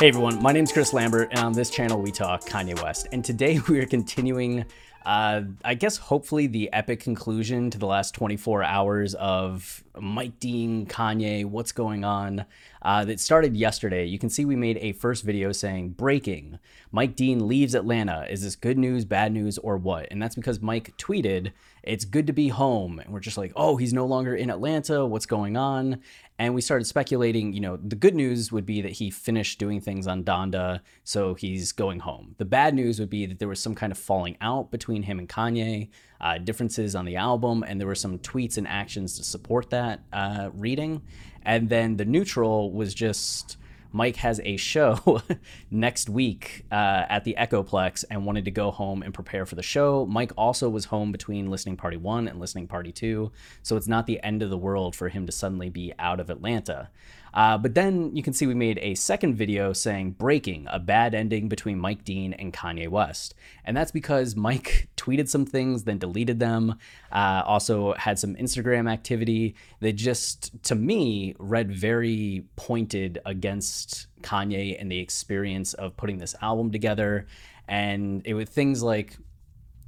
Hey 0.00 0.08
everyone, 0.08 0.42
my 0.42 0.50
name 0.50 0.64
is 0.64 0.72
Chris 0.72 0.94
Lambert, 0.94 1.28
and 1.32 1.40
on 1.40 1.52
this 1.52 1.68
channel 1.68 2.00
we 2.00 2.10
talk 2.10 2.46
Kanye 2.46 2.82
West. 2.82 3.08
And 3.12 3.22
today 3.22 3.60
we 3.68 3.80
are 3.80 3.86
continuing, 3.86 4.64
uh, 5.04 5.42
I 5.62 5.74
guess, 5.74 5.98
hopefully 5.98 6.46
the 6.46 6.72
epic 6.72 7.00
conclusion 7.00 7.68
to 7.68 7.76
the 7.76 7.84
last 7.84 8.14
24 8.14 8.62
hours 8.62 9.14
of 9.16 9.84
Mike 10.00 10.40
Dean, 10.40 10.86
Kanye, 10.86 11.44
what's 11.44 11.72
going 11.72 12.02
on. 12.02 12.46
Uh, 12.82 13.04
that 13.04 13.20
started 13.20 13.56
yesterday. 13.56 14.06
You 14.06 14.18
can 14.18 14.30
see 14.30 14.44
we 14.44 14.56
made 14.56 14.78
a 14.78 14.92
first 14.92 15.22
video 15.22 15.52
saying 15.52 15.90
breaking. 15.90 16.58
Mike 16.90 17.14
Dean 17.14 17.46
leaves 17.46 17.74
Atlanta. 17.74 18.26
Is 18.30 18.42
this 18.42 18.56
good 18.56 18.78
news, 18.78 19.04
bad 19.04 19.32
news, 19.32 19.58
or 19.58 19.76
what? 19.76 20.08
And 20.10 20.20
that's 20.22 20.34
because 20.34 20.60
Mike 20.60 20.96
tweeted, 20.96 21.52
It's 21.82 22.04
good 22.04 22.26
to 22.26 22.32
be 22.32 22.48
home. 22.48 22.98
And 22.98 23.12
we're 23.12 23.20
just 23.20 23.36
like, 23.36 23.52
Oh, 23.54 23.76
he's 23.76 23.92
no 23.92 24.06
longer 24.06 24.34
in 24.34 24.50
Atlanta. 24.50 25.04
What's 25.04 25.26
going 25.26 25.56
on? 25.56 26.00
And 26.40 26.54
we 26.54 26.62
started 26.62 26.86
speculating, 26.86 27.52
you 27.52 27.60
know, 27.60 27.76
the 27.76 27.96
good 27.96 28.14
news 28.14 28.50
would 28.50 28.64
be 28.64 28.80
that 28.80 28.92
he 28.92 29.10
finished 29.10 29.58
doing 29.58 29.78
things 29.78 30.06
on 30.06 30.24
Donda, 30.24 30.80
so 31.04 31.34
he's 31.34 31.70
going 31.72 31.98
home. 31.98 32.34
The 32.38 32.46
bad 32.46 32.74
news 32.74 32.98
would 32.98 33.10
be 33.10 33.26
that 33.26 33.38
there 33.38 33.46
was 33.46 33.60
some 33.60 33.74
kind 33.74 33.92
of 33.92 33.98
falling 33.98 34.38
out 34.40 34.70
between 34.70 35.02
him 35.02 35.18
and 35.18 35.28
Kanye, 35.28 35.90
uh, 36.18 36.38
differences 36.38 36.94
on 36.94 37.04
the 37.04 37.16
album, 37.16 37.62
and 37.62 37.78
there 37.78 37.86
were 37.86 37.94
some 37.94 38.18
tweets 38.20 38.56
and 38.56 38.66
actions 38.66 39.18
to 39.18 39.22
support 39.22 39.68
that 39.68 40.00
uh, 40.14 40.48
reading. 40.54 41.02
And 41.42 41.68
then 41.68 41.96
the 41.96 42.04
neutral 42.04 42.72
was 42.72 42.94
just 42.94 43.56
Mike 43.92 44.16
has 44.16 44.40
a 44.44 44.56
show 44.56 45.22
next 45.70 46.08
week 46.08 46.64
uh, 46.70 47.06
at 47.08 47.24
the 47.24 47.34
Echoplex 47.38 48.04
and 48.10 48.24
wanted 48.24 48.44
to 48.44 48.50
go 48.50 48.70
home 48.70 49.02
and 49.02 49.12
prepare 49.12 49.46
for 49.46 49.56
the 49.56 49.62
show. 49.62 50.06
Mike 50.06 50.32
also 50.36 50.68
was 50.68 50.86
home 50.86 51.10
between 51.10 51.50
listening 51.50 51.76
party 51.76 51.96
one 51.96 52.28
and 52.28 52.38
listening 52.38 52.68
party 52.68 52.92
two, 52.92 53.32
so 53.62 53.76
it's 53.76 53.88
not 53.88 54.06
the 54.06 54.22
end 54.22 54.42
of 54.42 54.50
the 54.50 54.58
world 54.58 54.94
for 54.94 55.08
him 55.08 55.26
to 55.26 55.32
suddenly 55.32 55.70
be 55.70 55.92
out 55.98 56.20
of 56.20 56.30
Atlanta. 56.30 56.90
Uh, 57.32 57.56
but 57.58 57.74
then 57.74 58.14
you 58.14 58.22
can 58.22 58.32
see 58.32 58.46
we 58.46 58.54
made 58.54 58.78
a 58.82 58.94
second 58.94 59.36
video 59.36 59.72
saying 59.72 60.12
breaking 60.12 60.66
a 60.70 60.78
bad 60.78 61.14
ending 61.14 61.48
between 61.48 61.78
Mike 61.78 62.04
Dean 62.04 62.32
and 62.34 62.52
Kanye 62.52 62.88
West. 62.88 63.34
And 63.64 63.76
that's 63.76 63.92
because 63.92 64.36
Mike 64.50 64.88
tweeted 64.96 65.28
some 65.28 65.46
things, 65.46 65.84
then 65.84 65.98
deleted 65.98 66.40
them. 66.40 66.76
Uh, 67.12 67.42
also 67.44 67.94
had 67.94 68.18
some 68.18 68.34
Instagram 68.36 68.90
activity 68.90 69.54
that 69.80 69.92
just, 69.92 70.62
to 70.64 70.74
me, 70.74 71.34
read 71.38 71.70
very 71.70 72.44
pointed 72.56 73.18
against 73.24 74.06
Kanye 74.22 74.76
and 74.80 74.90
the 74.90 74.98
experience 74.98 75.74
of 75.74 75.96
putting 75.96 76.18
this 76.18 76.34
album 76.42 76.70
together. 76.72 77.26
And 77.68 78.22
it 78.24 78.34
was 78.34 78.48
things 78.48 78.82
like 78.82 79.16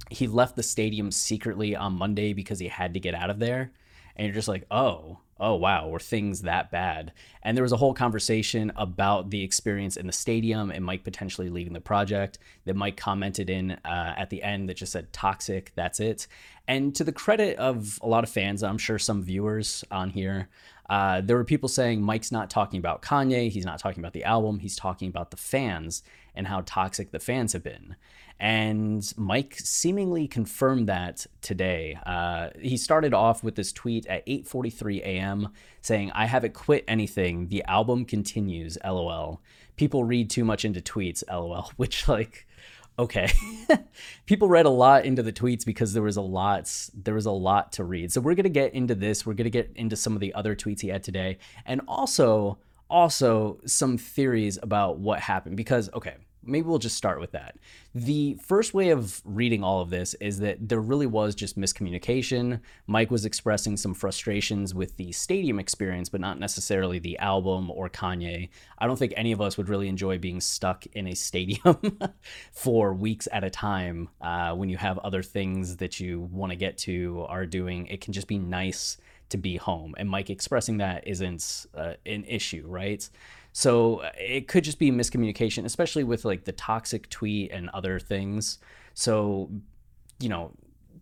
he 0.09 0.27
left 0.27 0.55
the 0.55 0.63
stadium 0.63 1.11
secretly 1.11 1.75
on 1.75 1.93
Monday 1.93 2.33
because 2.33 2.59
he 2.59 2.67
had 2.67 2.93
to 2.93 2.99
get 2.99 3.15
out 3.15 3.29
of 3.29 3.39
there. 3.39 3.71
And 4.15 4.27
you're 4.27 4.35
just 4.35 4.47
like, 4.47 4.65
oh, 4.69 5.19
oh 5.43 5.55
wow 5.55 5.87
were 5.89 5.99
things 5.99 6.41
that 6.41 6.71
bad? 6.71 7.11
And 7.43 7.55
there 7.55 7.63
was 7.63 7.73
a 7.73 7.77
whole 7.77 7.93
conversation 7.93 8.71
about 8.77 9.29
the 9.29 9.43
experience 9.43 9.97
in 9.97 10.07
the 10.07 10.13
stadium 10.13 10.71
and 10.71 10.83
mike 10.83 11.03
potentially 11.03 11.49
leaving 11.49 11.73
the 11.73 11.81
project 11.81 12.39
that 12.65 12.75
mike 12.75 12.97
commented 12.97 13.49
in 13.49 13.71
uh, 13.71 14.15
at 14.17 14.29
the 14.29 14.41
end 14.41 14.69
that 14.69 14.77
just 14.77 14.93
said 14.93 15.11
toxic 15.13 15.73
that's 15.75 15.99
it. 15.99 16.27
And 16.67 16.95
to 16.95 17.03
the 17.03 17.11
credit 17.11 17.57
of 17.57 17.99
a 18.01 18.07
lot 18.07 18.23
of 18.23 18.29
fans 18.29 18.63
i'm 18.63 18.77
sure 18.77 18.97
some 18.97 19.21
viewers 19.21 19.83
on 19.91 20.09
here 20.09 20.47
uh, 20.89 21.21
there 21.21 21.37
were 21.37 21.45
people 21.45 21.69
saying 21.69 22.01
mike's 22.01 22.31
not 22.31 22.49
talking 22.49 22.79
about 22.79 23.01
kanye 23.01 23.49
he's 23.49 23.65
not 23.65 23.79
talking 23.79 24.01
about 24.01 24.13
the 24.13 24.23
album 24.23 24.59
he's 24.59 24.75
talking 24.75 25.09
about 25.09 25.29
the 25.29 25.37
fans 25.37 26.03
and 26.35 26.47
how 26.47 26.61
toxic 26.65 27.11
the 27.11 27.19
fans 27.19 27.53
have 27.53 27.63
been 27.63 27.95
and 28.39 29.13
Mike 29.15 29.55
seemingly 29.57 30.27
confirmed 30.27 30.89
that 30.89 31.25
today. 31.41 31.97
Uh, 32.05 32.49
he 32.59 32.77
started 32.77 33.13
off 33.13 33.43
with 33.43 33.55
this 33.55 33.71
tweet 33.71 34.05
at 34.07 34.25
8:43 34.27 35.01
a.m. 35.01 35.49
saying, 35.81 36.11
"I 36.11 36.25
haven't 36.25 36.53
quit 36.53 36.83
anything. 36.87 37.47
The 37.47 37.63
album 37.63 38.05
continues. 38.05 38.77
LOL." 38.83 39.41
People 39.75 40.03
read 40.03 40.29
too 40.29 40.43
much 40.43 40.65
into 40.65 40.81
tweets. 40.81 41.23
LOL. 41.31 41.71
Which 41.77 42.07
like, 42.07 42.45
okay, 42.99 43.31
people 44.25 44.49
read 44.49 44.65
a 44.65 44.69
lot 44.69 45.05
into 45.05 45.23
the 45.23 45.33
tweets 45.33 45.65
because 45.65 45.93
there 45.93 46.03
was 46.03 46.17
a 46.17 46.21
lot. 46.21 46.89
There 46.93 47.13
was 47.15 47.25
a 47.25 47.31
lot 47.31 47.71
to 47.73 47.83
read. 47.83 48.11
So 48.11 48.19
we're 48.19 48.35
gonna 48.35 48.49
get 48.49 48.73
into 48.73 48.95
this. 48.95 49.25
We're 49.25 49.35
gonna 49.35 49.51
get 49.51 49.71
into 49.75 49.95
some 49.95 50.15
of 50.15 50.19
the 50.19 50.33
other 50.33 50.55
tweets 50.55 50.81
he 50.81 50.89
had 50.89 51.03
today, 51.03 51.37
and 51.65 51.81
also 51.87 52.57
also 52.89 53.59
some 53.65 53.97
theories 53.97 54.59
about 54.61 54.99
what 54.99 55.19
happened 55.19 55.57
because 55.57 55.89
okay 55.93 56.15
maybe 56.45 56.67
we'll 56.67 56.79
just 56.79 56.97
start 56.97 57.19
with 57.19 57.31
that. 57.31 57.57
The 57.95 58.35
first 58.41 58.73
way 58.73 58.89
of 58.89 59.21
reading 59.23 59.63
all 59.63 59.81
of 59.81 59.89
this 59.89 60.13
is 60.15 60.39
that 60.39 60.57
there 60.67 60.79
really 60.79 61.05
was 61.05 61.35
just 61.35 61.57
miscommunication. 61.57 62.59
Mike 62.87 63.11
was 63.11 63.25
expressing 63.25 63.77
some 63.77 63.93
frustrations 63.93 64.73
with 64.73 64.97
the 64.97 65.11
stadium 65.11 65.59
experience, 65.59 66.09
but 66.09 66.21
not 66.21 66.39
necessarily 66.39 66.99
the 66.99 67.17
album 67.19 67.71
or 67.71 67.89
Kanye. 67.89 68.49
I 68.77 68.87
don't 68.87 68.97
think 68.97 69.13
any 69.15 69.31
of 69.31 69.41
us 69.41 69.57
would 69.57 69.69
really 69.69 69.87
enjoy 69.87 70.17
being 70.17 70.41
stuck 70.41 70.85
in 70.87 71.07
a 71.07 71.15
stadium 71.15 71.99
for 72.51 72.93
weeks 72.93 73.27
at 73.31 73.43
a 73.43 73.49
time 73.49 74.09
uh, 74.21 74.53
when 74.53 74.69
you 74.69 74.77
have 74.77 74.97
other 74.99 75.23
things 75.23 75.77
that 75.77 75.99
you 75.99 76.21
want 76.31 76.51
to 76.51 76.55
get 76.55 76.77
to 76.79 77.25
are 77.29 77.45
doing. 77.45 77.87
It 77.87 78.01
can 78.01 78.13
just 78.13 78.27
be 78.27 78.37
nice 78.37 78.97
to 79.29 79.37
be 79.37 79.57
home. 79.57 79.95
And 79.97 80.09
Mike 80.09 80.29
expressing 80.29 80.77
that 80.77 81.07
isn't 81.07 81.65
uh, 81.75 81.93
an 82.05 82.23
issue, 82.25 82.65
right? 82.67 83.07
So 83.51 83.97
uh, 83.97 84.11
it 84.17 84.47
could 84.47 84.63
just 84.63 84.79
be 84.79 84.91
miscommunication, 84.91 85.65
especially 85.65 86.03
with 86.03 86.25
like 86.25 86.43
the 86.43 86.51
toxic 86.51 87.09
tweet 87.09 87.51
and 87.51 87.69
other 87.69 87.99
things. 87.99 88.59
So, 88.93 89.49
you 90.19 90.29
know, 90.29 90.51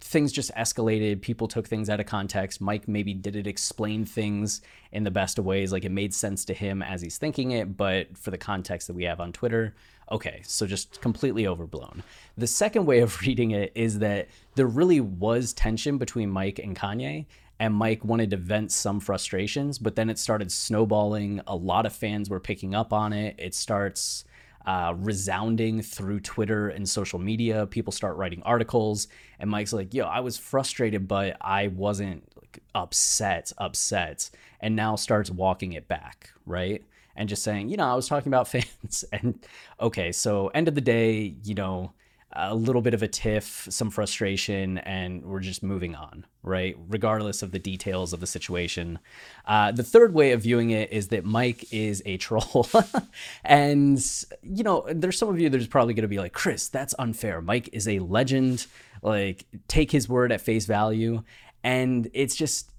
things 0.01 0.31
just 0.31 0.51
escalated. 0.55 1.21
People 1.21 1.47
took 1.47 1.67
things 1.67 1.89
out 1.89 1.99
of 1.99 2.05
context. 2.05 2.59
Mike 2.59 2.87
maybe 2.87 3.13
didn't 3.13 3.47
explain 3.47 4.03
things 4.03 4.61
in 4.91 5.03
the 5.03 5.11
best 5.11 5.37
of 5.37 5.45
ways. 5.45 5.71
Like 5.71 5.85
it 5.85 5.91
made 5.91 6.13
sense 6.13 6.43
to 6.45 6.53
him 6.53 6.81
as 6.81 7.01
he's 7.01 7.17
thinking 7.17 7.51
it, 7.51 7.77
but 7.77 8.17
for 8.17 8.31
the 8.31 8.37
context 8.37 8.87
that 8.87 8.95
we 8.95 9.03
have 9.03 9.19
on 9.19 9.31
Twitter, 9.31 9.75
okay, 10.11 10.41
so 10.43 10.65
just 10.65 10.99
completely 11.01 11.47
overblown. 11.47 12.03
The 12.37 12.47
second 12.47 12.85
way 12.85 12.99
of 12.99 13.21
reading 13.25 13.51
it 13.51 13.71
is 13.75 13.99
that 13.99 14.27
there 14.55 14.67
really 14.67 14.99
was 14.99 15.53
tension 15.53 15.97
between 15.97 16.29
Mike 16.29 16.59
and 16.59 16.75
Kanye, 16.75 17.25
and 17.61 17.75
Mike 17.75 18.03
wanted 18.03 18.31
to 18.31 18.37
vent 18.37 18.71
some 18.71 18.99
frustrations, 18.99 19.77
but 19.77 19.95
then 19.95 20.09
it 20.09 20.17
started 20.17 20.51
snowballing. 20.51 21.41
A 21.45 21.55
lot 21.55 21.85
of 21.85 21.93
fans 21.93 22.27
were 22.27 22.39
picking 22.39 22.73
up 22.73 22.91
on 22.91 23.13
it. 23.13 23.35
It 23.37 23.53
starts 23.53 24.25
uh, 24.65 24.95
resounding 24.97 25.83
through 25.83 26.21
Twitter 26.21 26.69
and 26.69 26.89
social 26.89 27.19
media. 27.19 27.67
People 27.67 27.93
start 27.93 28.17
writing 28.17 28.41
articles, 28.41 29.09
and 29.39 29.47
Mike's 29.47 29.73
like, 29.73 29.93
"Yo, 29.93 30.05
I 30.05 30.21
was 30.21 30.39
frustrated, 30.39 31.07
but 31.07 31.37
I 31.39 31.67
wasn't 31.67 32.23
like, 32.35 32.63
upset, 32.73 33.51
upset," 33.59 34.31
and 34.59 34.75
now 34.75 34.95
starts 34.95 35.29
walking 35.29 35.73
it 35.73 35.87
back, 35.87 36.31
right? 36.47 36.83
And 37.15 37.29
just 37.29 37.43
saying, 37.43 37.69
you 37.69 37.77
know, 37.77 37.85
I 37.85 37.93
was 37.93 38.07
talking 38.07 38.31
about 38.31 38.47
fans, 38.47 39.05
and 39.13 39.37
okay, 39.79 40.11
so 40.11 40.47
end 40.47 40.67
of 40.67 40.73
the 40.73 40.81
day, 40.81 41.35
you 41.43 41.53
know, 41.53 41.93
a 42.33 42.55
little 42.55 42.81
bit 42.81 42.93
of 42.93 43.03
a 43.03 43.07
tiff, 43.07 43.67
some 43.69 43.89
frustration, 43.89 44.77
and 44.79 45.23
we're 45.23 45.39
just 45.39 45.63
moving 45.63 45.95
on, 45.95 46.25
right? 46.43 46.75
Regardless 46.87 47.41
of 47.41 47.51
the 47.51 47.59
details 47.59 48.13
of 48.13 48.19
the 48.19 48.27
situation. 48.27 48.99
Uh, 49.45 49.71
the 49.71 49.83
third 49.83 50.13
way 50.13 50.31
of 50.31 50.41
viewing 50.41 50.69
it 50.69 50.91
is 50.91 51.09
that 51.09 51.25
Mike 51.25 51.71
is 51.73 52.01
a 52.05 52.17
troll. 52.17 52.67
and, 53.43 54.03
you 54.41 54.63
know, 54.63 54.85
there's 54.89 55.17
some 55.17 55.29
of 55.29 55.39
you 55.39 55.49
that's 55.49 55.67
probably 55.67 55.93
going 55.93 56.03
to 56.03 56.07
be 56.07 56.19
like, 56.19 56.33
Chris, 56.33 56.69
that's 56.69 56.95
unfair. 56.97 57.41
Mike 57.41 57.69
is 57.73 57.87
a 57.87 57.99
legend. 57.99 58.67
Like, 59.01 59.45
take 59.67 59.91
his 59.91 60.07
word 60.07 60.31
at 60.31 60.41
face 60.41 60.65
value. 60.65 61.23
And 61.63 62.09
it's 62.13 62.35
just, 62.35 62.70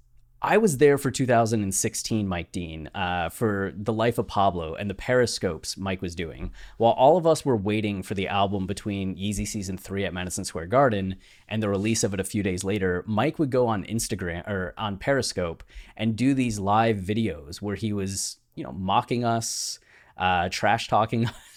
I 0.45 0.57
was 0.57 0.77
there 0.77 0.97
for 0.97 1.09
2016, 1.09 2.27
Mike 2.27 2.51
Dean, 2.51 2.89
uh, 2.93 3.29
for 3.29 3.71
The 3.77 3.93
Life 3.93 4.17
of 4.17 4.27
Pablo 4.27 4.75
and 4.75 4.89
the 4.89 4.93
Periscopes 4.93 5.77
Mike 5.77 6.01
was 6.01 6.15
doing. 6.15 6.51
While 6.75 6.91
all 6.91 7.15
of 7.15 7.25
us 7.25 7.45
were 7.45 7.55
waiting 7.55 8.03
for 8.03 8.13
the 8.13 8.27
album 8.27 8.67
between 8.67 9.15
Yeezy 9.15 9.47
Season 9.47 9.77
3 9.77 10.03
at 10.03 10.13
Madison 10.13 10.43
Square 10.43 10.67
Garden 10.67 11.15
and 11.47 11.63
the 11.63 11.69
release 11.69 12.03
of 12.03 12.13
it 12.13 12.19
a 12.19 12.25
few 12.25 12.43
days 12.43 12.65
later, 12.65 13.05
Mike 13.07 13.39
would 13.39 13.51
go 13.51 13.67
on 13.67 13.85
Instagram 13.85 14.45
or 14.45 14.73
on 14.77 14.97
Periscope 14.97 15.63
and 15.95 16.17
do 16.17 16.33
these 16.33 16.59
live 16.59 16.97
videos 16.97 17.61
where 17.61 17.75
he 17.77 17.93
was, 17.93 18.35
you 18.55 18.65
know, 18.65 18.73
mocking 18.73 19.23
us, 19.23 19.79
uh, 20.17 20.49
trash 20.49 20.89
talking 20.89 21.29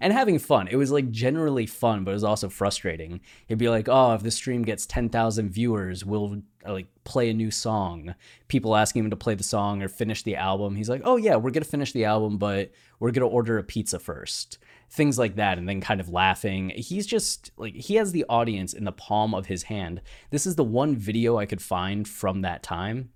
and 0.00 0.12
having 0.12 0.38
fun. 0.38 0.68
It 0.68 0.76
was 0.76 0.90
like 0.90 1.10
generally 1.10 1.66
fun, 1.66 2.04
but 2.04 2.12
it 2.12 2.14
was 2.14 2.24
also 2.24 2.48
frustrating. 2.48 3.20
He'd 3.46 3.58
be 3.58 3.68
like, 3.68 3.88
"Oh, 3.88 4.14
if 4.14 4.22
the 4.22 4.30
stream 4.30 4.62
gets 4.62 4.86
10,000 4.86 5.50
viewers, 5.50 6.04
we'll 6.04 6.42
like 6.66 6.86
play 7.04 7.30
a 7.30 7.34
new 7.34 7.50
song." 7.50 8.14
People 8.48 8.76
asking 8.76 9.04
him 9.04 9.10
to 9.10 9.16
play 9.16 9.34
the 9.34 9.42
song 9.42 9.82
or 9.82 9.88
finish 9.88 10.22
the 10.22 10.36
album. 10.36 10.76
He's 10.76 10.88
like, 10.88 11.02
"Oh 11.04 11.16
yeah, 11.16 11.36
we're 11.36 11.50
going 11.50 11.62
to 11.62 11.68
finish 11.68 11.92
the 11.92 12.04
album, 12.04 12.38
but 12.38 12.70
we're 12.98 13.12
going 13.12 13.28
to 13.28 13.34
order 13.34 13.58
a 13.58 13.64
pizza 13.64 13.98
first. 13.98 14.58
Things 14.90 15.18
like 15.18 15.36
that 15.36 15.58
and 15.58 15.68
then 15.68 15.80
kind 15.80 16.00
of 16.00 16.08
laughing. 16.08 16.70
He's 16.70 17.06
just 17.06 17.50
like 17.56 17.74
he 17.74 17.94
has 17.96 18.12
the 18.12 18.24
audience 18.28 18.72
in 18.72 18.84
the 18.84 18.92
palm 18.92 19.34
of 19.34 19.46
his 19.46 19.64
hand. 19.64 20.00
This 20.30 20.46
is 20.46 20.56
the 20.56 20.64
one 20.64 20.96
video 20.96 21.38
I 21.38 21.46
could 21.46 21.62
find 21.62 22.06
from 22.06 22.42
that 22.42 22.62
time 22.62 23.10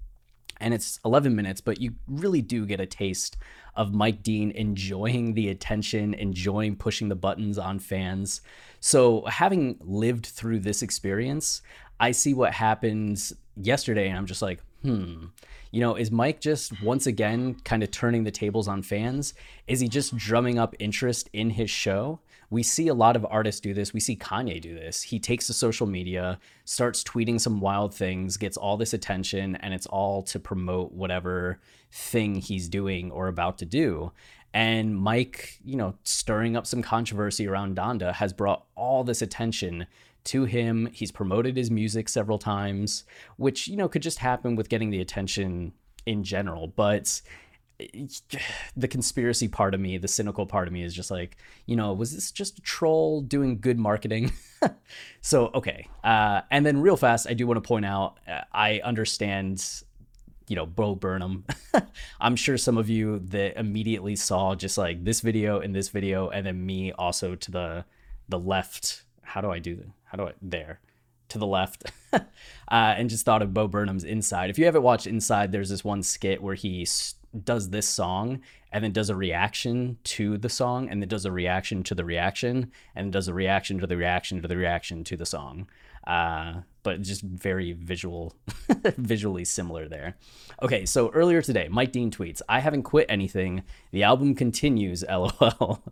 and 0.61 0.75
it's 0.75 1.01
11 1.05 1.35
minutes, 1.35 1.61
but 1.61 1.81
you 1.81 1.95
really 2.07 2.43
do 2.43 2.67
get 2.67 2.81
a 2.81 2.87
taste 2.87 3.37
of 3.77 3.93
Mike 3.93 4.23
Dean 4.23 4.51
enjoying 4.53 5.35
the 5.35 5.49
attention, 5.49 6.15
enjoying 6.15 6.77
pushing 6.77 7.09
the 7.09 7.17
buttons 7.17 7.59
on 7.59 7.79
fans. 7.79 8.41
So, 8.81 9.25
having 9.25 9.77
lived 9.81 10.27
through 10.27 10.61
this 10.61 10.83
experience, 10.83 11.63
I 11.99 12.13
see 12.13 12.35
what 12.35 12.53
happens 12.53 13.33
yesterday, 13.57 14.09
and 14.09 14.19
I'm 14.19 14.27
just 14.27 14.43
like, 14.43 14.61
hmm, 14.83 15.27
you 15.71 15.81
know, 15.81 15.97
is 15.97 16.11
Mike 16.11 16.41
just 16.41 16.81
once 16.83 17.07
again 17.07 17.55
kind 17.65 17.83
of 17.83 17.91
turning 17.91 18.25
the 18.25 18.31
tables 18.31 18.69
on 18.69 18.83
fans? 18.83 19.35
Is 19.67 19.81
he 19.81 19.89
just 19.89 20.17
drumming 20.17 20.59
up 20.59 20.75
interest 20.79 21.29
in 21.33 21.51
his 21.51 21.71
show? 21.71 22.21
We 22.51 22.63
see 22.63 22.89
a 22.89 22.95
lot 22.95 23.17
of 23.17 23.27
artists 23.29 23.61
do 23.61 23.75
this. 23.75 23.93
We 23.93 24.01
see 24.01 24.17
Kanye 24.17 24.61
do 24.61 24.75
this. 24.75 25.03
He 25.03 25.19
takes 25.19 25.47
to 25.49 25.53
social 25.53 25.87
media, 25.87 26.39
starts 26.65 27.03
tweeting 27.03 27.41
some 27.41 27.61
wild 27.61 27.95
things, 27.95 28.37
gets 28.37 28.57
all 28.57 28.77
this 28.77 28.93
attention, 28.93 29.57
and 29.57 29.75
it's 29.75 29.87
all 29.87 30.23
to 30.25 30.39
promote 30.39 30.93
whatever 30.93 31.61
thing 31.91 32.37
he's 32.37 32.69
doing 32.69 33.11
or 33.11 33.29
about 33.29 33.59
to 33.59 33.65
do. 33.65 34.13
And 34.53 34.97
Mike, 34.97 35.59
you 35.65 35.77
know, 35.77 35.95
stirring 36.05 36.57
up 36.57 36.67
some 36.67 36.81
controversy 36.81 37.49
around 37.49 37.77
Donda 37.77 38.13
has 38.15 38.33
brought 38.33 38.65
all 38.77 39.03
this 39.03 39.21
attention 39.21 39.87
to 40.25 40.45
him. 40.45 40.89
He's 40.93 41.11
promoted 41.11 41.57
his 41.57 41.71
music 41.71 42.09
several 42.09 42.39
times, 42.39 43.05
which, 43.37 43.67
you 43.67 43.77
know, 43.77 43.89
could 43.89 44.03
just 44.03 44.21
happen 44.21 44.55
with 44.55 44.69
getting 44.69 44.91
the 44.91 45.01
attention 45.01 45.73
in 46.07 46.23
general. 46.23 46.69
But 46.69 47.21
the 48.77 48.89
conspiracy 48.89 49.49
part 49.49 49.75
of 49.75 49.81
me, 49.81 49.99
the 49.99 50.09
cynical 50.09 50.47
part 50.47 50.69
of 50.69 50.73
me 50.73 50.83
is 50.83 50.95
just 50.95 51.11
like, 51.11 51.37
you 51.67 51.77
know, 51.77 51.93
was 51.93 52.15
this 52.15 52.31
just 52.31 52.59
a 52.59 52.63
troll 52.63 53.21
doing 53.21 53.61
good 53.61 53.79
marketing? 53.79 54.33
so, 55.21 55.51
okay. 55.55 55.89
Uh, 56.03 56.43
and 56.51 56.65
then, 56.65 56.81
real 56.81 56.97
fast, 56.97 57.27
I 57.29 57.35
do 57.35 57.47
want 57.47 57.63
to 57.63 57.67
point 57.67 57.87
out 57.87 58.19
uh, 58.29 58.43
I 58.53 58.81
understand, 58.85 59.83
you 60.49 60.57
know, 60.57 60.67
Bo 60.67 60.95
Burnham. 60.95 61.45
I'm 62.21 62.37
sure 62.37 62.57
some 62.57 62.79
of 62.79 62.89
you 62.89 63.21
that 63.27 63.59
immediately 63.59 64.17
saw 64.17 64.55
just 64.55 64.79
like 64.79 65.05
this 65.05 65.21
video 65.21 65.61
and 65.61 65.75
this 65.75 65.89
video, 65.89 66.29
and 66.29 66.47
then 66.47 66.65
me 66.65 66.93
also 66.93 67.35
to 67.35 67.51
the 67.51 67.85
the 68.29 68.39
left. 68.39 69.05
How 69.23 69.41
do 69.41 69.51
I 69.51 69.59
do 69.59 69.77
that? 69.77 69.89
How 70.05 70.19
do 70.19 70.29
I 70.29 70.33
there? 70.41 70.81
to 71.29 71.39
the 71.39 71.47
left 71.47 71.91
uh, 72.13 72.21
and 72.69 73.11
just 73.11 73.25
thought 73.25 73.43
of 73.43 73.53
Bo 73.53 73.69
Burnham's 73.69 74.05
Inside. 74.05 74.51
If 74.51 74.59
you 74.59 74.65
haven't 74.65 74.83
watched 74.83 75.07
Inside, 75.07 75.53
there's 75.53 75.69
this 75.69 75.85
one 75.85 76.03
skit 76.03 76.43
where 76.43 76.55
he 76.55 76.87
does 77.43 77.71
this 77.71 77.89
song 77.89 78.41
and 78.71 78.85
then 78.85 78.93
does 78.93 79.11
a 79.11 79.17
reaction 79.17 79.99
to 80.05 80.39
the 80.39 80.49
song 80.49 80.89
and 80.89 81.01
then 81.01 81.09
does 81.09 81.25
a 81.25 81.33
reaction 81.33 81.83
to 81.83 81.95
the 81.95 82.05
reaction 82.05 82.71
and 82.95 83.13
does 83.13 83.29
a 83.29 83.35
reaction 83.35 83.79
to 83.79 83.87
the 83.87 83.97
reaction 83.97 84.41
to 84.41 84.49
the 84.49 84.57
reaction 84.57 85.05
to 85.05 85.17
the 85.17 85.27
song 85.27 85.69
uh, 86.07 86.55
but 86.83 87.01
just 87.01 87.23
very 87.23 87.73
visual 87.73 88.35
visually 88.97 89.45
similar 89.45 89.89
there 89.89 90.17
okay 90.63 90.85
so 90.85 91.11
earlier 91.11 91.41
today 91.43 91.69
mike 91.71 91.93
dean 91.93 92.11
tweets 92.11 92.43
i 92.49 92.61
haven't 92.61 92.83
quit 92.83 93.07
anything 93.09 93.63
the 93.91 94.03
album 94.03 94.35
continues 94.35 95.05
lol 95.11 95.83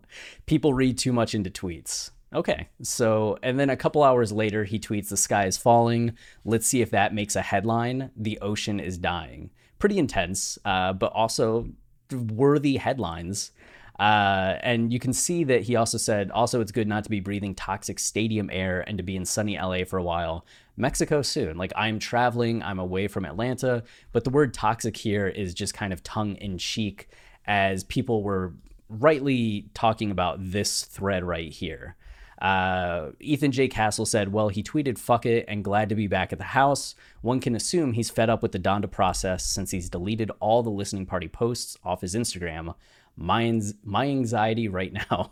people 0.45 0.73
read 0.73 0.97
too 0.97 1.13
much 1.13 1.33
into 1.35 1.49
tweets 1.49 2.11
Okay. 2.35 2.69
So, 2.81 3.37
and 3.43 3.59
then 3.59 3.69
a 3.69 3.77
couple 3.77 4.01
hours 4.01 4.31
later, 4.31 4.63
he 4.63 4.79
tweets, 4.79 5.09
The 5.09 5.17
sky 5.17 5.45
is 5.45 5.55
falling. 5.55 6.17
Let's 6.43 6.65
see 6.65 6.81
if 6.81 6.89
that 6.89 7.13
makes 7.13 7.35
a 7.35 7.43
headline. 7.43 8.09
The 8.17 8.39
ocean 8.39 8.79
is 8.79 8.97
dying 8.97 9.51
pretty 9.83 9.99
intense, 9.99 10.57
uh, 10.63 10.93
but 10.93 11.11
also 11.11 11.67
worthy 12.09 12.77
headlines. 12.77 13.51
Uh, 13.99 14.55
and 14.61 14.93
you 14.93 14.97
can 14.97 15.11
see 15.11 15.43
that 15.43 15.63
he 15.63 15.75
also 15.75 15.97
said, 15.97 16.31
also, 16.31 16.61
it's 16.61 16.71
good 16.71 16.87
not 16.87 17.03
to 17.03 17.09
be 17.09 17.19
breathing 17.19 17.53
toxic 17.53 17.99
stadium 17.99 18.49
air 18.49 18.85
and 18.87 18.97
to 18.97 19.03
be 19.03 19.17
in 19.17 19.25
sunny 19.25 19.57
LA 19.57 19.83
for 19.83 19.97
a 19.97 20.03
while. 20.03 20.45
Mexico 20.77 21.21
soon. 21.21 21.57
Like, 21.57 21.73
I'm 21.75 21.99
traveling, 21.99 22.63
I'm 22.63 22.79
away 22.79 23.09
from 23.09 23.25
Atlanta, 23.25 23.83
but 24.13 24.23
the 24.23 24.29
word 24.29 24.53
toxic 24.53 24.95
here 24.95 25.27
is 25.27 25.53
just 25.53 25.73
kind 25.73 25.91
of 25.91 26.01
tongue 26.01 26.35
in 26.37 26.57
cheek 26.57 27.09
as 27.45 27.83
people 27.83 28.23
were 28.23 28.53
rightly 28.87 29.65
talking 29.73 30.11
about 30.11 30.37
this 30.39 30.85
thread 30.85 31.25
right 31.25 31.51
here. 31.51 31.97
Uh, 32.43 33.11
Ethan 33.21 33.53
J. 33.53 33.69
Castle 33.69 34.05
said, 34.05 34.33
Well, 34.33 34.49
he 34.49 34.61
tweeted, 34.61 34.97
fuck 34.97 35.25
it, 35.25 35.45
and 35.47 35.63
glad 35.63 35.87
to 35.87 35.95
be 35.95 36.07
back 36.07 36.33
at 36.33 36.39
the 36.39 36.43
house. 36.43 36.93
One 37.21 37.39
can 37.39 37.55
assume 37.55 37.93
he's 37.93 38.09
fed 38.09 38.29
up 38.29 38.43
with 38.43 38.51
the 38.51 38.59
Donda 38.59 38.91
process 38.91 39.45
since 39.45 39.71
he's 39.71 39.89
deleted 39.89 40.29
all 40.41 40.61
the 40.61 40.69
listening 40.69 41.05
party 41.05 41.29
posts 41.29 41.77
off 41.85 42.01
his 42.01 42.15
Instagram. 42.15 42.75
My, 43.15 43.61
my 43.85 44.07
anxiety 44.07 44.67
right 44.67 44.91
now. 45.11 45.31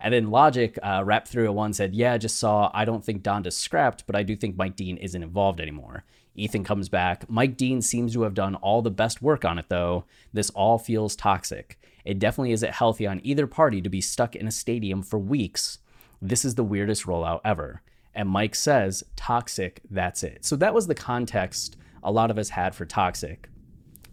and 0.00 0.12
then 0.12 0.32
Logic, 0.32 0.76
uh, 0.82 1.04
Rap 1.04 1.28
301 1.28 1.74
said, 1.74 1.94
Yeah, 1.94 2.18
just 2.18 2.36
saw, 2.36 2.68
I 2.74 2.84
don't 2.84 3.04
think 3.04 3.22
Donda's 3.22 3.56
scrapped, 3.56 4.04
but 4.08 4.16
I 4.16 4.24
do 4.24 4.34
think 4.34 4.56
Mike 4.56 4.74
Dean 4.74 4.96
isn't 4.96 5.22
involved 5.22 5.60
anymore. 5.60 6.02
Ethan 6.34 6.64
comes 6.64 6.88
back. 6.88 7.30
Mike 7.30 7.56
Dean 7.56 7.80
seems 7.80 8.14
to 8.14 8.22
have 8.22 8.34
done 8.34 8.56
all 8.56 8.82
the 8.82 8.90
best 8.90 9.22
work 9.22 9.44
on 9.44 9.58
it, 9.58 9.66
though. 9.68 10.04
This 10.32 10.50
all 10.50 10.78
feels 10.78 11.14
toxic. 11.14 11.78
It 12.04 12.18
definitely 12.18 12.52
isn't 12.52 12.72
healthy 12.74 13.06
on 13.06 13.20
either 13.22 13.46
party 13.46 13.80
to 13.82 13.88
be 13.88 14.00
stuck 14.00 14.34
in 14.34 14.48
a 14.48 14.52
stadium 14.52 15.02
for 15.02 15.18
weeks 15.18 15.78
this 16.20 16.44
is 16.44 16.54
the 16.54 16.64
weirdest 16.64 17.04
rollout 17.04 17.40
ever. 17.44 17.82
And 18.14 18.28
Mike 18.28 18.54
says, 18.54 19.04
toxic, 19.16 19.80
that's 19.90 20.22
it. 20.22 20.44
So 20.44 20.56
that 20.56 20.74
was 20.74 20.86
the 20.86 20.94
context 20.94 21.76
a 22.02 22.10
lot 22.10 22.30
of 22.30 22.38
us 22.38 22.48
had 22.50 22.74
for 22.74 22.84
toxic. 22.84 23.48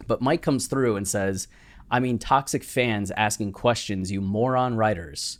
But 0.07 0.21
Mike 0.21 0.41
comes 0.41 0.67
through 0.67 0.95
and 0.95 1.07
says, 1.07 1.47
I 1.89 1.99
mean, 1.99 2.19
toxic 2.19 2.63
fans 2.63 3.11
asking 3.11 3.53
questions, 3.53 4.11
you 4.11 4.21
moron 4.21 4.75
writers. 4.75 5.39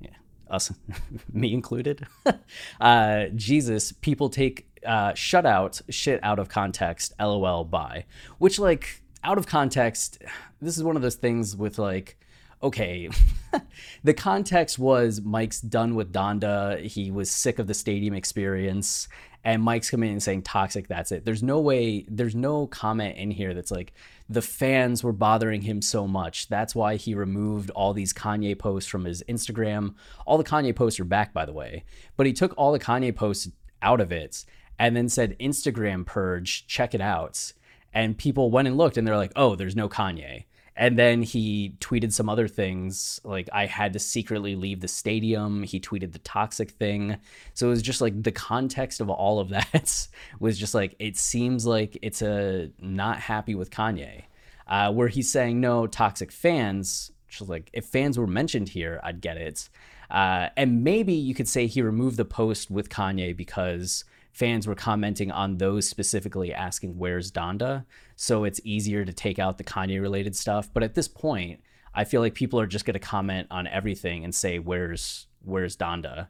Yeah, 0.00 0.10
us, 0.48 0.72
me 1.32 1.52
included. 1.52 2.06
uh, 2.80 3.26
Jesus, 3.34 3.92
people 3.92 4.28
take 4.28 4.68
uh, 4.84 5.12
shutout 5.12 5.82
shit 5.88 6.20
out 6.22 6.38
of 6.38 6.48
context, 6.48 7.14
lol, 7.20 7.64
bye. 7.64 8.04
Which, 8.38 8.58
like, 8.58 9.02
out 9.22 9.38
of 9.38 9.46
context, 9.46 10.22
this 10.60 10.76
is 10.76 10.82
one 10.82 10.96
of 10.96 11.02
those 11.02 11.16
things 11.16 11.56
with, 11.56 11.78
like, 11.78 12.16
okay, 12.62 13.08
the 14.04 14.14
context 14.14 14.78
was 14.78 15.20
Mike's 15.20 15.60
done 15.60 15.94
with 15.94 16.12
Donda. 16.12 16.80
He 16.84 17.10
was 17.10 17.30
sick 17.30 17.58
of 17.58 17.66
the 17.66 17.74
stadium 17.74 18.14
experience. 18.14 19.08
And 19.42 19.62
Mike's 19.62 19.88
coming 19.88 20.10
in 20.10 20.14
and 20.14 20.22
saying 20.22 20.42
toxic, 20.42 20.86
that's 20.86 21.12
it. 21.12 21.24
There's 21.24 21.42
no 21.42 21.60
way, 21.60 22.04
there's 22.08 22.34
no 22.34 22.66
comment 22.66 23.16
in 23.16 23.30
here 23.30 23.54
that's 23.54 23.70
like 23.70 23.94
the 24.28 24.42
fans 24.42 25.02
were 25.02 25.12
bothering 25.12 25.62
him 25.62 25.80
so 25.80 26.06
much. 26.06 26.48
That's 26.48 26.74
why 26.74 26.96
he 26.96 27.14
removed 27.14 27.70
all 27.70 27.94
these 27.94 28.12
Kanye 28.12 28.58
posts 28.58 28.90
from 28.90 29.06
his 29.06 29.22
Instagram. 29.28 29.94
All 30.26 30.36
the 30.36 30.44
Kanye 30.44 30.76
posts 30.76 31.00
are 31.00 31.04
back, 31.04 31.32
by 31.32 31.46
the 31.46 31.54
way. 31.54 31.84
But 32.18 32.26
he 32.26 32.34
took 32.34 32.52
all 32.58 32.72
the 32.72 32.78
Kanye 32.78 33.16
posts 33.16 33.50
out 33.80 34.00
of 34.00 34.12
it 34.12 34.44
and 34.78 34.94
then 34.94 35.08
said 35.08 35.38
Instagram 35.38 36.04
purge, 36.04 36.66
check 36.66 36.94
it 36.94 37.00
out. 37.00 37.52
And 37.94 38.18
people 38.18 38.50
went 38.50 38.68
and 38.68 38.76
looked 38.76 38.98
and 38.98 39.06
they're 39.06 39.16
like, 39.16 39.32
oh, 39.36 39.56
there's 39.56 39.74
no 39.74 39.88
Kanye. 39.88 40.44
And 40.80 40.98
then 40.98 41.20
he 41.20 41.74
tweeted 41.80 42.10
some 42.10 42.30
other 42.30 42.48
things 42.48 43.20
like 43.22 43.50
I 43.52 43.66
had 43.66 43.92
to 43.92 43.98
secretly 43.98 44.56
leave 44.56 44.80
the 44.80 44.88
stadium. 44.88 45.62
He 45.62 45.78
tweeted 45.78 46.12
the 46.12 46.20
toxic 46.20 46.70
thing. 46.70 47.18
So 47.52 47.66
it 47.66 47.70
was 47.70 47.82
just 47.82 48.00
like 48.00 48.22
the 48.22 48.32
context 48.32 49.02
of 49.02 49.10
all 49.10 49.40
of 49.40 49.48
that 49.50 50.08
was 50.40 50.58
just 50.58 50.74
like 50.74 50.96
it 50.98 51.18
seems 51.18 51.66
like 51.66 51.98
it's 52.00 52.22
a 52.22 52.70
not 52.80 53.20
happy 53.20 53.54
with 53.54 53.70
Kanye. 53.70 54.22
Uh, 54.66 54.90
where 54.90 55.08
he's 55.08 55.30
saying 55.30 55.60
no 55.60 55.86
toxic 55.86 56.32
fans. 56.32 57.12
Just 57.28 57.50
like 57.50 57.68
if 57.74 57.84
fans 57.84 58.18
were 58.18 58.26
mentioned 58.26 58.70
here, 58.70 59.00
I'd 59.02 59.20
get 59.20 59.36
it. 59.36 59.68
Uh, 60.10 60.48
and 60.56 60.82
maybe 60.82 61.12
you 61.12 61.34
could 61.34 61.46
say 61.46 61.66
he 61.66 61.82
removed 61.82 62.16
the 62.16 62.24
post 62.24 62.70
with 62.70 62.88
Kanye 62.88 63.36
because 63.36 64.04
fans 64.40 64.66
were 64.66 64.74
commenting 64.74 65.30
on 65.30 65.58
those 65.58 65.86
specifically 65.86 66.54
asking 66.54 66.96
where's 66.96 67.30
Donda. 67.30 67.84
So 68.16 68.44
it's 68.44 68.58
easier 68.64 69.04
to 69.04 69.12
take 69.12 69.38
out 69.38 69.58
the 69.58 69.64
Kanye 69.64 70.00
related 70.00 70.34
stuff. 70.34 70.70
But 70.72 70.82
at 70.82 70.94
this 70.94 71.08
point, 71.08 71.60
I 71.94 72.04
feel 72.04 72.22
like 72.22 72.34
people 72.34 72.58
are 72.58 72.66
just 72.66 72.86
going 72.86 72.94
to 72.94 73.00
comment 73.00 73.48
on 73.50 73.66
everything 73.66 74.24
and 74.24 74.34
say 74.34 74.58
where's 74.58 75.26
where's 75.44 75.76
Donda. 75.76 76.28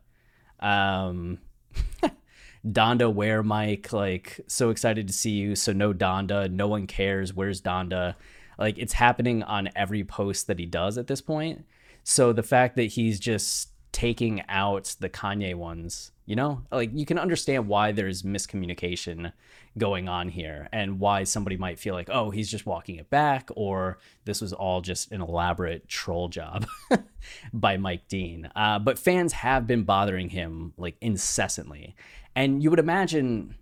Um 0.59 1.39
Donda 2.67 3.15
where 3.15 3.45
Mike 3.45 3.93
like 3.93 4.41
so 4.49 4.71
excited 4.71 5.07
to 5.07 5.15
see 5.15 5.31
you 5.31 5.55
so 5.55 5.73
no 5.73 5.93
Donda 5.93 6.51
no 6.51 6.67
one 6.67 6.89
cares 6.89 7.33
where's 7.33 7.63
Donda 7.63 8.17
like 8.59 8.77
it's 8.77 8.95
happening 8.95 9.45
on 9.45 9.71
every 9.77 10.03
post 10.03 10.49
that 10.49 10.59
he 10.59 10.67
does 10.67 10.99
at 10.99 11.07
this 11.07 11.21
point 11.21 11.65
so 12.03 12.33
the 12.33 12.43
fact 12.43 12.77
that 12.77 12.85
he's 12.85 13.21
just 13.21 13.70
taking 13.93 14.43
out 14.49 14.97
the 15.01 15.09
Kanye 15.09 15.55
ones. 15.55 16.13
You 16.27 16.37
know, 16.37 16.63
like 16.71 16.91
you 16.93 17.05
can 17.05 17.19
understand 17.19 17.67
why 17.67 17.91
there's 17.91 18.23
miscommunication 18.23 19.33
going 19.77 20.09
on 20.09 20.29
here 20.29 20.69
and 20.73 21.01
why 21.01 21.25
somebody 21.25 21.57
might 21.57 21.79
feel 21.81 21.95
like, 21.95 22.09
oh, 22.11 22.31
he's 22.31 22.49
just 22.49 22.67
walking 22.67 22.97
it 22.97 23.11
back, 23.11 23.49
or 23.57 23.99
this 24.27 24.41
was 24.41 24.53
all 24.53 24.81
just 24.81 25.11
an 25.11 25.23
elaborate 25.23 25.89
troll 25.89 26.29
job 26.29 26.67
by 27.53 27.77
Mike 27.77 28.07
Dean. 28.09 28.49
Uh, 28.55 28.79
but 28.79 28.99
fans 28.99 29.33
have 29.33 29.67
been 29.67 29.83
bothering 29.83 30.29
him 30.29 30.73
like 30.77 30.97
incessantly. 31.01 31.97
And 32.37 32.63
you 32.63 32.71
would 32.71 32.79
imagine 32.79 33.57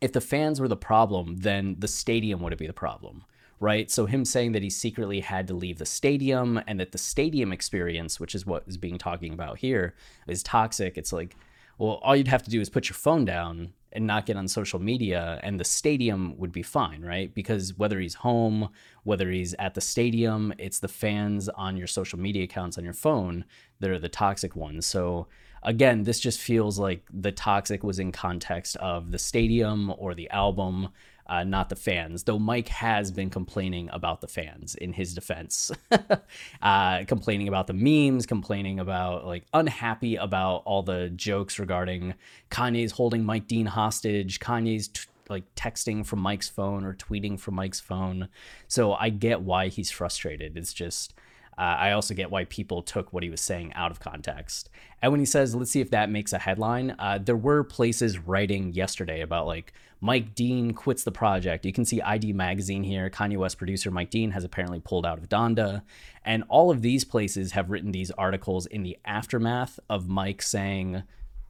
if 0.00 0.12
the 0.12 0.20
fans 0.20 0.60
were 0.60 0.68
the 0.68 0.76
problem, 0.76 1.38
then 1.38 1.76
the 1.78 1.88
stadium 1.88 2.40
would 2.40 2.56
be 2.56 2.66
the 2.68 2.72
problem 2.72 3.24
right? 3.60 3.90
So 3.90 4.06
him 4.06 4.24
saying 4.24 4.52
that 4.52 4.62
he 4.62 4.70
secretly 4.70 5.20
had 5.20 5.46
to 5.48 5.54
leave 5.54 5.78
the 5.78 5.86
stadium 5.86 6.60
and 6.66 6.78
that 6.80 6.92
the 6.92 6.98
stadium 6.98 7.52
experience, 7.52 8.20
which 8.20 8.34
is 8.34 8.46
what 8.46 8.64
is 8.66 8.76
being 8.76 8.98
talking 8.98 9.32
about 9.32 9.58
here, 9.58 9.94
is 10.26 10.42
toxic. 10.42 10.98
It's 10.98 11.12
like, 11.12 11.36
well, 11.78 12.00
all 12.02 12.16
you'd 12.16 12.28
have 12.28 12.42
to 12.42 12.50
do 12.50 12.60
is 12.60 12.70
put 12.70 12.88
your 12.88 12.94
phone 12.94 13.24
down 13.24 13.72
and 13.92 14.06
not 14.06 14.26
get 14.26 14.36
on 14.36 14.46
social 14.46 14.78
media 14.78 15.40
and 15.42 15.58
the 15.58 15.64
stadium 15.64 16.36
would 16.36 16.52
be 16.52 16.62
fine, 16.62 17.02
right? 17.02 17.34
Because 17.34 17.76
whether 17.78 17.98
he's 17.98 18.14
home, 18.14 18.68
whether 19.04 19.30
he's 19.30 19.54
at 19.54 19.74
the 19.74 19.80
stadium, 19.80 20.52
it's 20.58 20.80
the 20.80 20.88
fans 20.88 21.48
on 21.48 21.76
your 21.76 21.86
social 21.86 22.18
media 22.18 22.44
accounts 22.44 22.76
on 22.76 22.84
your 22.84 22.92
phone 22.92 23.44
that 23.80 23.90
are 23.90 23.98
the 23.98 24.08
toxic 24.08 24.54
ones. 24.54 24.84
So 24.84 25.28
again, 25.62 26.02
this 26.02 26.20
just 26.20 26.40
feels 26.40 26.78
like 26.78 27.06
the 27.10 27.32
toxic 27.32 27.82
was 27.82 27.98
in 27.98 28.12
context 28.12 28.76
of 28.76 29.12
the 29.12 29.18
stadium 29.18 29.92
or 29.96 30.14
the 30.14 30.28
album 30.30 30.88
uh, 31.28 31.44
not 31.44 31.68
the 31.68 31.76
fans. 31.76 32.24
Though 32.24 32.38
Mike 32.38 32.68
has 32.68 33.10
been 33.10 33.30
complaining 33.30 33.88
about 33.92 34.20
the 34.20 34.28
fans 34.28 34.74
in 34.74 34.92
his 34.92 35.14
defense, 35.14 35.70
uh, 36.62 37.04
complaining 37.06 37.48
about 37.48 37.66
the 37.66 37.74
memes, 37.74 38.26
complaining 38.26 38.78
about 38.78 39.26
like 39.26 39.44
unhappy 39.52 40.16
about 40.16 40.62
all 40.64 40.82
the 40.82 41.10
jokes 41.10 41.58
regarding 41.58 42.14
Kanye's 42.50 42.92
holding 42.92 43.24
Mike 43.24 43.46
Dean 43.46 43.66
hostage, 43.66 44.40
Kanye's 44.40 44.88
t- 44.88 45.02
like 45.28 45.54
texting 45.54 46.06
from 46.06 46.20
Mike's 46.20 46.48
phone 46.48 46.84
or 46.84 46.94
tweeting 46.94 47.38
from 47.38 47.54
Mike's 47.54 47.80
phone. 47.80 48.28
So 48.68 48.94
I 48.94 49.08
get 49.10 49.42
why 49.42 49.68
he's 49.68 49.90
frustrated. 49.90 50.56
It's 50.56 50.72
just 50.72 51.14
uh, 51.58 51.62
I 51.62 51.92
also 51.92 52.14
get 52.14 52.30
why 52.30 52.44
people 52.44 52.82
took 52.82 53.12
what 53.12 53.22
he 53.22 53.30
was 53.30 53.40
saying 53.40 53.72
out 53.74 53.90
of 53.90 54.00
context. 54.00 54.68
And 55.00 55.10
when 55.10 55.20
he 55.20 55.26
says, 55.26 55.54
let's 55.54 55.70
see 55.70 55.80
if 55.80 55.90
that 55.90 56.10
makes 56.10 56.32
a 56.32 56.38
headline, 56.38 56.94
uh, 56.98 57.18
there 57.18 57.36
were 57.36 57.64
places 57.64 58.18
writing 58.18 58.72
yesterday 58.74 59.22
about 59.22 59.46
like 59.46 59.72
Mike 60.00 60.34
Dean 60.34 60.72
quits 60.74 61.04
the 61.04 61.12
project. 61.12 61.64
You 61.64 61.72
can 61.72 61.86
see 61.86 62.02
ID 62.02 62.34
Magazine 62.34 62.82
here. 62.82 63.08
Kanye 63.08 63.38
West 63.38 63.56
producer 63.56 63.90
Mike 63.90 64.10
Dean 64.10 64.32
has 64.32 64.44
apparently 64.44 64.80
pulled 64.80 65.06
out 65.06 65.18
of 65.18 65.28
Donda. 65.28 65.82
And 66.24 66.44
all 66.48 66.70
of 66.70 66.82
these 66.82 67.04
places 67.04 67.52
have 67.52 67.70
written 67.70 67.92
these 67.92 68.10
articles 68.12 68.66
in 68.66 68.82
the 68.82 68.98
aftermath 69.06 69.80
of 69.88 70.08
Mike 70.08 70.42
saying, 70.42 71.04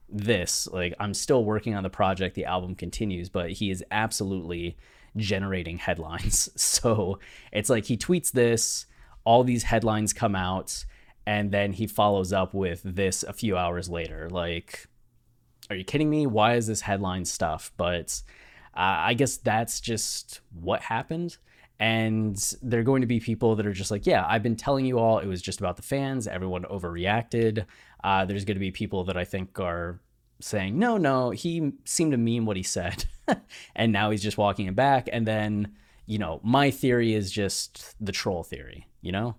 this 0.09 0.67
like 0.71 0.93
i'm 0.99 1.13
still 1.13 1.43
working 1.43 1.75
on 1.75 1.83
the 1.83 1.89
project 1.89 2.35
the 2.35 2.45
album 2.45 2.73
continues 2.73 3.27
but 3.27 3.51
he 3.51 3.69
is 3.69 3.83
absolutely 3.91 4.77
generating 5.17 5.77
headlines 5.77 6.49
so 6.61 7.19
it's 7.51 7.69
like 7.69 7.85
he 7.85 7.97
tweets 7.97 8.31
this 8.31 8.85
all 9.27 9.43
these 9.43 9.63
headlines 9.63 10.13
come 10.13 10.37
out 10.37 10.85
and 11.25 11.51
then 11.51 11.73
he 11.73 11.85
follows 11.85 12.31
up 12.31 12.53
with 12.53 12.81
this 12.85 13.23
a 13.23 13.33
few 13.33 13.57
hours 13.57 13.89
later. 13.89 14.29
Like 14.29 14.87
are 15.69 15.75
you 15.75 15.83
kidding 15.83 16.09
me? 16.09 16.25
Why 16.25 16.55
is 16.55 16.67
this 16.67 16.79
headline 16.79 17.25
stuff? 17.25 17.73
But 17.75 18.21
uh, 18.73 19.09
i 19.09 19.13
guess 19.13 19.35
that's 19.35 19.81
just 19.81 20.39
what 20.53 20.81
happened. 20.81 21.35
And 21.77 22.37
there 22.61 22.79
are 22.79 22.83
going 22.83 23.01
to 23.01 23.07
be 23.07 23.19
people 23.19 23.57
that 23.57 23.67
are 23.67 23.73
just 23.73 23.91
like 23.91 24.07
yeah 24.07 24.25
i've 24.27 24.41
been 24.41 24.55
telling 24.55 24.85
you 24.85 24.97
all 24.97 25.19
it 25.19 25.27
was 25.27 25.41
just 25.41 25.59
about 25.59 25.75
the 25.75 25.83
fans. 25.83 26.25
Everyone 26.25 26.63
overreacted. 26.63 27.65
Uh, 28.01 28.23
there's 28.23 28.45
going 28.45 28.55
to 28.55 28.67
be 28.67 28.71
people 28.71 29.03
that 29.03 29.17
i 29.17 29.25
think 29.25 29.59
are 29.59 29.99
saying 30.39 30.79
no 30.79 30.95
no 30.97 31.31
he 31.31 31.73
seemed 31.83 32.13
to 32.13 32.17
mean 32.17 32.45
what 32.45 32.55
he 32.55 32.63
said. 32.63 33.03
And 33.75 33.91
now 33.91 34.09
he's 34.11 34.23
just 34.23 34.37
walking 34.37 34.67
it 34.67 34.75
back. 34.77 35.09
And 35.11 35.27
then 35.27 35.75
you 36.07 36.17
know, 36.17 36.39
my 36.41 36.71
theory 36.71 37.13
is 37.13 37.29
just 37.29 37.93
the 37.99 38.13
troll 38.13 38.41
theory, 38.41 38.87
you 39.07 39.13
know? 39.13 39.35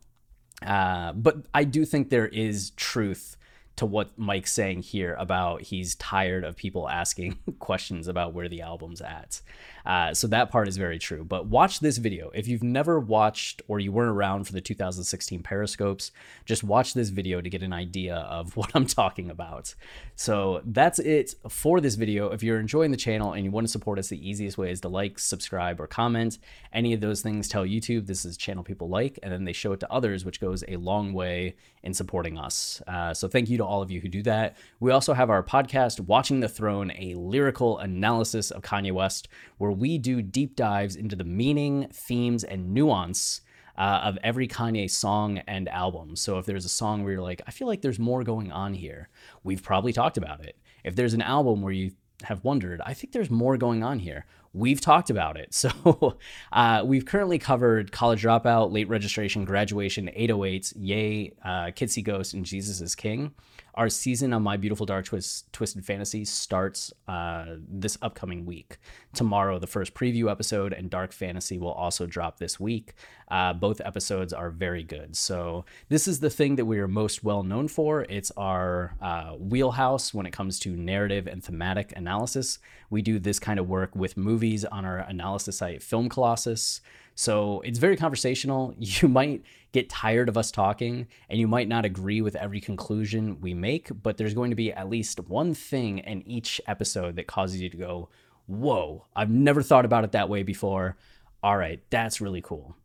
Uh, 0.66 1.12
but 1.12 1.37
I 1.52 1.64
do 1.64 1.84
think 1.84 2.08
there 2.08 2.26
is 2.26 2.70
truth 2.70 3.37
to 3.76 3.87
what 3.87 4.18
Mike's 4.18 4.52
saying 4.52 4.82
here 4.82 5.14
about 5.20 5.62
he's 5.62 5.94
tired 5.96 6.42
of 6.42 6.56
people 6.56 6.88
asking 6.88 7.38
questions 7.60 8.08
about 8.08 8.32
where 8.32 8.48
the 8.48 8.62
album's 8.62 9.02
at. 9.02 9.42
Uh, 9.88 10.12
so 10.12 10.26
that 10.26 10.50
part 10.50 10.68
is 10.68 10.76
very 10.76 10.99
true. 10.99 11.25
But 11.25 11.47
watch 11.47 11.80
this 11.80 11.97
video. 11.97 12.30
If 12.35 12.47
you've 12.47 12.62
never 12.62 13.00
watched 13.00 13.62
or 13.68 13.80
you 13.80 13.90
weren't 13.90 14.11
around 14.11 14.45
for 14.45 14.52
the 14.52 14.61
2016 14.61 15.42
Periscopes, 15.42 16.11
just 16.45 16.62
watch 16.62 16.92
this 16.92 17.09
video 17.09 17.40
to 17.40 17.49
get 17.49 17.62
an 17.62 17.73
idea 17.73 18.16
of 18.16 18.54
what 18.57 18.71
I'm 18.75 18.87
talking 18.87 19.30
about. 19.30 19.75
So 20.14 20.61
that's 20.66 20.99
it 20.99 21.35
for 21.49 21.80
this 21.80 21.95
video. 21.95 22.30
If 22.30 22.42
you're 22.42 22.61
enjoying 22.61 22.90
the 22.90 22.99
channel 22.99 23.33
and 23.33 23.45
you 23.45 23.50
want 23.50 23.66
to 23.66 23.73
support 23.73 23.99
us, 23.99 24.09
the 24.09 24.28
easiest 24.28 24.59
way 24.59 24.71
is 24.71 24.83
to 24.83 24.88
like, 24.88 25.18
subscribe, 25.18 25.80
or 25.80 25.87
comment. 25.87 26.38
Any 26.73 26.92
of 26.92 27.00
those 27.00 27.23
things 27.23 27.49
tell 27.49 27.64
YouTube 27.64 28.07
this 28.07 28.26
is 28.26 28.37
channel 28.37 28.62
people 28.62 28.90
like, 28.90 29.18
and 29.23 29.33
then 29.33 29.45
they 29.45 29.54
show 29.54 29.73
it 29.73 29.80
to 29.80 29.90
others, 29.90 30.23
which 30.23 30.38
goes 30.38 30.62
a 30.68 30.76
long 30.76 31.14
way 31.14 31.57
in 31.83 31.95
supporting 31.95 32.37
us. 32.37 32.83
Uh, 32.87 33.14
so 33.14 33.28
thank 33.28 33.49
you 33.49 33.57
to 33.57 33.64
all 33.64 33.80
of 33.80 33.90
you 33.90 34.00
who 34.00 34.09
do 34.09 34.23
that. 34.23 34.57
We 34.80 34.90
also 34.90 35.14
have 35.14 35.30
our 35.30 35.42
podcast, 35.42 36.00
Watching 36.00 36.40
the 36.40 36.49
Throne, 36.49 36.92
a 36.99 37.14
lyrical 37.14 37.78
analysis 37.78 38.50
of 38.50 38.62
Kanye 38.62 38.92
West, 38.92 39.28
where 39.57 39.71
we 39.78 39.99
do 39.99 40.23
deep 40.23 40.56
dives 40.56 40.97
into 40.97 41.16
the 41.16 41.25
meaning, 41.25 41.88
themes, 41.92 42.44
and 42.44 42.73
nuance 42.75 43.40
uh, 43.76 44.00
of 44.02 44.18
every 44.23 44.49
Kanye 44.49 44.90
song 44.90 45.38
and 45.47 45.68
album. 45.68 46.16
So 46.16 46.38
if 46.38 46.47
there's 46.47 46.64
a 46.64 46.68
song 46.70 47.04
where 47.04 47.12
you're 47.12 47.23
like, 47.23 47.40
I 47.47 47.52
feel 47.52 47.68
like 47.68 47.80
there's 47.80 47.99
more 47.99 48.25
going 48.25 48.50
on 48.50 48.75
here, 48.75 49.08
we've 49.44 49.62
probably 49.62 49.92
talked 49.92 50.16
about 50.16 50.44
it. 50.44 50.56
If 50.85 50.97
there's 50.97 51.14
an 51.14 51.23
album 51.23 51.62
where 51.62 51.73
you 51.73 51.92
have 52.25 52.42
wondered, 52.44 52.80
I 52.85 52.94
think 52.94 53.12
there's 53.12 53.30
more 53.30 53.56
going 53.56 53.85
on 53.85 54.00
here. 54.00 54.26
We've 54.52 54.81
talked 54.81 55.11
about 55.11 55.37
it. 55.37 55.55
So 55.69 56.19
uh, 56.52 56.83
we've 56.85 57.05
currently 57.05 57.38
covered 57.38 57.90
College 57.90 58.23
Dropout, 58.23 58.73
Late 58.73 58.88
Registration, 58.88 59.45
Graduation, 59.45 60.09
808s, 60.17 60.73
Ye, 60.76 61.33
uh, 61.45 61.71
See 61.87 62.02
Ghost, 62.02 62.35
and 62.35 62.45
Jesus 62.45 62.81
is 62.81 62.95
King 62.95 63.35
our 63.78 63.88
season 63.88 64.33
of 64.33 64.43
My 64.43 64.57
Beautiful 64.57 64.87
Dark 64.87 65.05
Twist 65.05 65.52
Twisted 65.52 65.87
Fantasy 65.87 66.25
starts 66.25 66.93
uh, 67.07 67.45
this 67.69 67.97
upcoming 68.02 68.45
week. 68.45 68.78
Tomorrow, 69.14 69.61
the 69.61 69.69
first 69.69 69.95
preview 69.95 70.28
episode 70.28 70.73
and 70.73 70.90
Dark 70.90 71.12
Fantasy 71.12 71.59
will 71.59 71.73
also 71.73 72.05
drop 72.05 72.38
this 72.38 72.59
week. 72.59 72.95
Uh, 73.28 73.52
both 73.52 73.81
episodes 73.85 74.33
are 74.33 74.50
very 74.50 74.83
good. 74.83 75.14
So 75.14 75.64
this 75.90 76.09
is 76.09 76.19
the 76.19 76.28
thing 76.28 76.57
that 76.57 76.64
we 76.64 76.81
are 76.81 76.88
most 76.88 77.23
well 77.23 77.45
known 77.45 77.69
for. 77.69 78.02
It's 78.09 78.33
our 78.37 78.97
uh, 79.00 79.35
wheelhouse 79.38 80.12
when 80.12 80.26
it 80.26 80.33
comes 80.33 80.59
to 80.61 80.75
narrative 80.76 81.28
and 81.28 81.43
thematic 81.43 81.93
analysis. 81.95 82.59
We 82.90 83.00
do 83.00 83.21
this 83.21 83.38
kind 83.38 83.61
of 83.61 83.69
work 83.69 83.95
with 83.95 84.17
movies 84.17 84.38
on 84.64 84.85
our 84.85 84.99
analysis 84.99 85.59
site, 85.59 85.83
Film 85.83 86.09
Colossus. 86.09 86.80
So 87.14 87.61
it's 87.62 87.78
very 87.78 87.97
conversational. 87.97 88.75
You 88.78 89.09
might 89.09 89.42
get 89.73 89.88
tired 89.88 90.28
of 90.28 90.38
us 90.38 90.50
talking 90.50 91.09
and 91.28 91.38
you 91.38 91.49
might 91.49 91.68
not 91.68 91.85
agree 91.85 92.21
with 92.23 92.37
every 92.37 92.61
conclusion 92.61 93.40
we 93.40 93.54
make, 93.54 93.90
but 94.02 94.16
there's 94.16 94.35
going 94.35 94.50
to 94.50 94.57
be 94.57 94.73
at 94.73 94.88
least 94.88 95.21
one 95.21 95.52
thing 95.52 95.99
in 95.99 96.26
each 96.26 96.61
episode 96.66 97.16
that 97.16 97.26
causes 97.26 97.61
you 97.61 97.68
to 97.68 97.76
go, 97.76 98.09
Whoa, 98.47 99.04
I've 99.14 99.30
never 99.30 99.62
thought 99.62 99.85
about 99.85 100.04
it 100.04 100.12
that 100.12 100.28
way 100.28 100.42
before. 100.42 100.97
All 101.42 101.57
right, 101.57 101.83
that's 101.90 102.21
really 102.21 102.40
cool. 102.40 102.76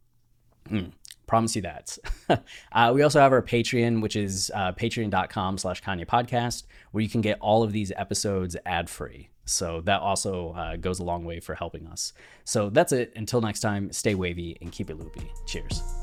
Mm, 0.70 0.92
promise 1.26 1.56
you 1.56 1.62
that. 1.62 1.98
uh, 2.72 2.92
we 2.94 3.02
also 3.02 3.20
have 3.20 3.32
our 3.32 3.42
Patreon, 3.42 4.02
which 4.02 4.16
is 4.16 4.52
uh, 4.54 4.74
patreon.com 4.74 5.58
slash 5.58 5.82
Kanye 5.82 6.06
podcast, 6.06 6.64
where 6.92 7.02
you 7.02 7.10
can 7.10 7.22
get 7.22 7.40
all 7.40 7.64
of 7.64 7.72
these 7.72 7.92
episodes 7.96 8.58
ad 8.66 8.90
free. 8.90 9.30
So 9.46 9.82
that 9.82 10.02
also 10.02 10.52
uh, 10.52 10.76
goes 10.78 11.00
a 11.00 11.04
long 11.04 11.26
way 11.26 11.40
for 11.40 11.56
helping 11.56 11.88
us. 11.88 12.14
So 12.46 12.70
that's 12.70 12.92
it. 12.92 13.14
Until 13.16 13.42
next 13.42 13.60
time, 13.60 13.92
stay 13.92 14.16
wavy 14.16 14.58
and 14.62 14.72
keep 14.72 14.90
it 14.90 14.98
loopy. 14.98 15.32
Cheers. 15.46 16.03